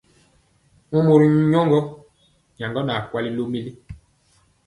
Momorom 0.89 1.35
nyɔŋgɔ 1.51 1.79
aa 2.93 3.01
kwali 3.09 3.29
lomili. 3.37 3.71